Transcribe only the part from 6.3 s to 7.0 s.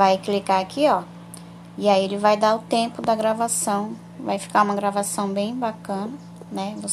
né? Você